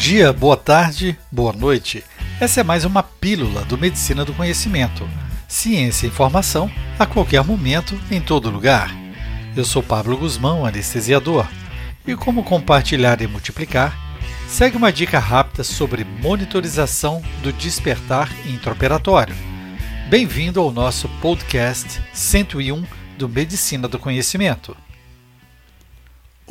[0.00, 2.02] dia, boa tarde, boa noite.
[2.40, 5.06] Essa é mais uma pílula do Medicina do Conhecimento.
[5.46, 8.90] Ciência e informação a qualquer momento, em todo lugar.
[9.54, 11.46] Eu sou Pablo Guzmão, anestesiador.
[12.06, 13.94] E como compartilhar e multiplicar,
[14.48, 19.36] segue uma dica rápida sobre monitorização do despertar intraoperatório.
[20.08, 22.84] Bem-vindo ao nosso podcast 101
[23.18, 24.74] do Medicina do Conhecimento.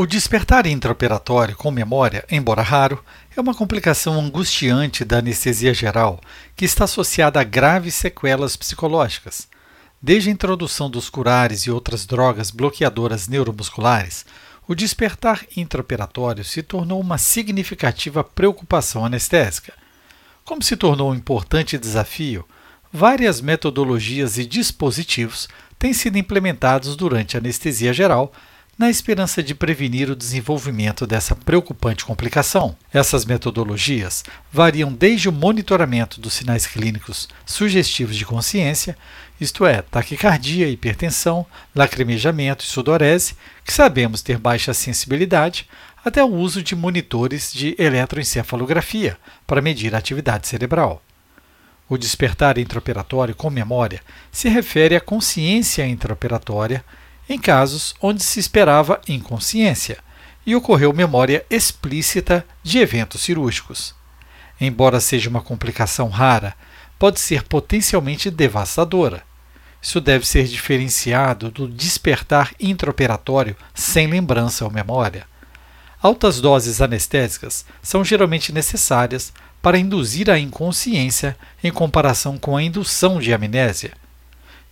[0.00, 3.04] O despertar intraoperatório com memória, embora raro,
[3.36, 6.20] é uma complicação angustiante da anestesia geral
[6.54, 9.48] que está associada a graves sequelas psicológicas.
[10.00, 14.24] Desde a introdução dos curares e outras drogas bloqueadoras neuromusculares,
[14.68, 19.72] o despertar intraoperatório se tornou uma significativa preocupação anestésica.
[20.44, 22.44] Como se tornou um importante desafio,
[22.92, 28.32] várias metodologias e dispositivos têm sido implementados durante a anestesia geral
[28.78, 32.76] na esperança de prevenir o desenvolvimento dessa preocupante complicação.
[32.92, 38.96] Essas metodologias variam desde o monitoramento dos sinais clínicos sugestivos de consciência,
[39.40, 45.68] isto é, taquicardia, hipertensão, lacrimejamento e sudorese, que sabemos ter baixa sensibilidade,
[46.04, 51.02] até o uso de monitores de eletroencefalografia para medir a atividade cerebral.
[51.88, 56.84] O despertar intraoperatório com memória se refere à consciência intraoperatória
[57.28, 59.98] em casos onde se esperava inconsciência
[60.46, 63.94] e ocorreu memória explícita de eventos cirúrgicos.
[64.60, 66.54] Embora seja uma complicação rara,
[66.98, 69.22] pode ser potencialmente devastadora.
[69.80, 75.26] Isso deve ser diferenciado do despertar intraoperatório sem lembrança ou memória.
[76.00, 83.20] Altas doses anestésicas são geralmente necessárias para induzir a inconsciência em comparação com a indução
[83.20, 83.92] de amnésia.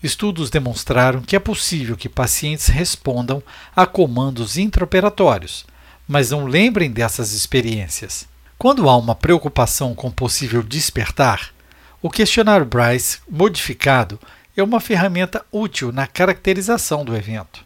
[0.02, 3.42] Estudos demonstraram que é possível que pacientes respondam
[3.74, 5.66] a comandos intraoperatórios,
[6.06, 8.26] mas não lembrem dessas experiências.
[8.58, 11.52] Quando há uma preocupação com possível despertar,
[12.00, 14.18] o questionário Bryce modificado
[14.56, 17.64] é uma ferramenta útil na caracterização do evento.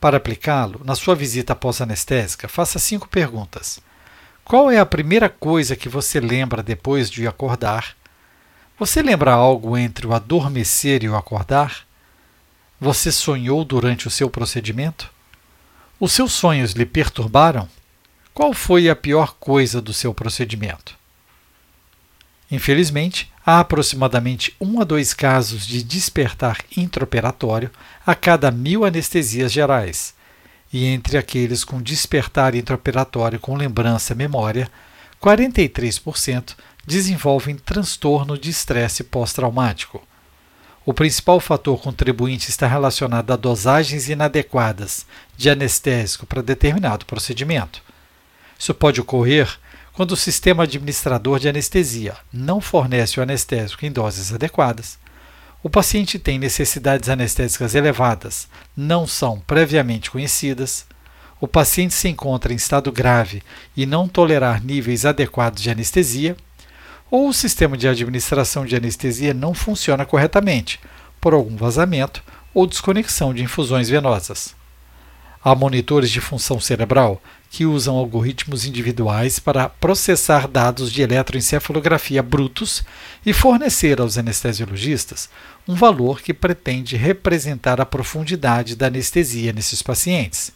[0.00, 3.80] Para aplicá-lo, na sua visita pós-anestésica, faça cinco perguntas.
[4.44, 7.96] Qual é a primeira coisa que você lembra depois de acordar?
[8.76, 11.86] Você lembra algo entre o adormecer e o acordar?
[12.80, 15.12] Você sonhou durante o seu procedimento?
[16.00, 17.68] Os seus sonhos lhe perturbaram?
[18.32, 20.96] Qual foi a pior coisa do seu procedimento?
[22.50, 27.70] Infelizmente, há aproximadamente um a dois casos de despertar intraoperatório
[28.04, 30.14] a cada mil anestesias gerais,
[30.72, 34.68] e entre aqueles com despertar intraoperatório com lembrança-memória,
[35.22, 40.02] 43% desenvolvem transtorno de estresse pós-traumático.
[40.86, 45.06] O principal fator contribuinte está relacionado a dosagens inadequadas
[45.36, 47.82] de anestésico para determinado procedimento.
[48.58, 49.58] Isso pode ocorrer
[49.92, 54.98] quando o sistema administrador de anestesia não fornece o anestésico em doses adequadas,
[55.64, 58.46] o paciente tem necessidades anestésicas elevadas,
[58.76, 60.84] não são previamente conhecidas,
[61.40, 63.42] o paciente se encontra em estado grave
[63.74, 66.36] e não tolerar níveis adequados de anestesia,
[67.14, 70.80] ou o sistema de administração de anestesia não funciona corretamente,
[71.20, 72.20] por algum vazamento
[72.52, 74.52] ou desconexão de infusões venosas.
[75.40, 82.82] Há monitores de função cerebral que usam algoritmos individuais para processar dados de eletroencefalografia brutos
[83.24, 85.30] e fornecer aos anestesiologistas
[85.68, 90.50] um valor que pretende representar a profundidade da anestesia nesses pacientes.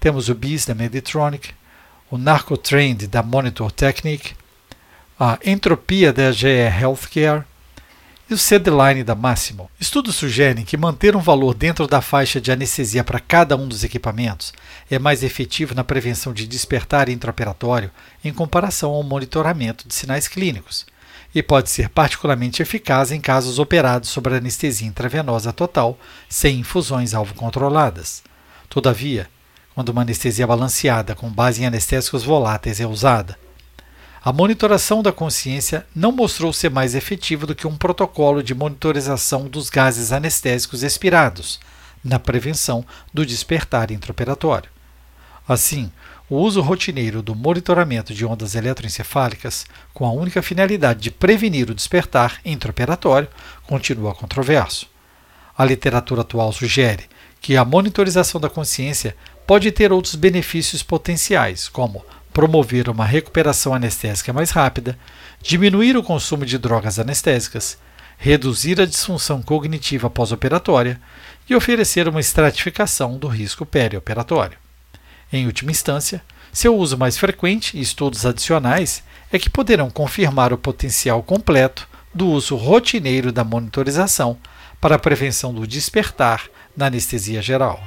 [0.00, 1.50] Temos o BIS da Meditronic,
[2.10, 4.34] o Narcotrend da Monitor Technique,
[5.18, 7.42] a entropia da GE Healthcare
[8.28, 9.70] e o C-Line da Máximo.
[9.80, 13.82] Estudos sugerem que manter um valor dentro da faixa de anestesia para cada um dos
[13.82, 14.52] equipamentos
[14.90, 17.90] é mais efetivo na prevenção de despertar intraoperatório
[18.22, 20.84] em comparação ao monitoramento de sinais clínicos
[21.34, 25.98] e pode ser particularmente eficaz em casos operados sobre anestesia intravenosa total
[26.28, 28.22] sem infusões alvo controladas.
[28.68, 29.26] Todavia,
[29.74, 33.38] quando uma anestesia balanceada com base em anestésicos voláteis é usada,
[34.26, 39.46] a monitoração da consciência não mostrou ser mais efetiva do que um protocolo de monitorização
[39.46, 41.60] dos gases anestésicos expirados,
[42.02, 42.84] na prevenção
[43.14, 44.68] do despertar intraoperatório.
[45.46, 45.92] Assim,
[46.28, 49.64] o uso rotineiro do monitoramento de ondas eletroencefálicas,
[49.94, 53.28] com a única finalidade de prevenir o despertar intraoperatório,
[53.64, 54.88] continua controverso.
[55.56, 57.04] A literatura atual sugere
[57.40, 59.14] que a monitorização da consciência
[59.46, 62.04] pode ter outros benefícios potenciais, como
[62.36, 64.98] promover uma recuperação anestésica mais rápida,
[65.40, 67.78] diminuir o consumo de drogas anestésicas,
[68.18, 71.00] reduzir a disfunção cognitiva pós-operatória
[71.48, 74.58] e oferecer uma estratificação do risco perioperatório.
[75.32, 76.22] Em última instância,
[76.52, 82.28] Seu uso mais frequente e estudos adicionais é que poderão confirmar o potencial completo do
[82.28, 84.38] uso rotineiro da monitorização
[84.80, 86.44] para a prevenção do despertar
[86.74, 87.82] na anestesia geral.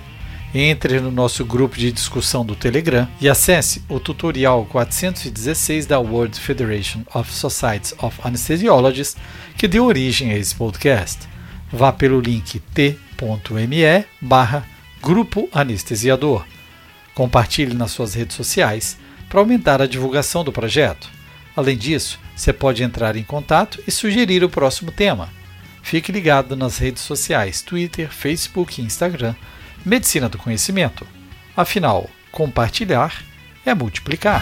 [0.53, 6.39] Entre no nosso grupo de discussão do Telegram e acesse o tutorial 416 da World
[6.39, 9.17] Federation of Societies of Anesthesiologists
[9.57, 11.27] que deu origem a esse podcast.
[11.71, 14.65] Vá pelo link t.me barra
[15.01, 16.45] Grupo Anestesiador.
[17.13, 18.97] Compartilhe nas suas redes sociais
[19.29, 21.09] para aumentar a divulgação do projeto.
[21.55, 25.29] Além disso, você pode entrar em contato e sugerir o próximo tema.
[25.83, 29.35] Fique ligado nas redes sociais Twitter, Facebook e Instagram
[29.85, 31.07] Medicina do Conhecimento.
[31.55, 33.23] Afinal, compartilhar
[33.63, 34.41] é multiplicar.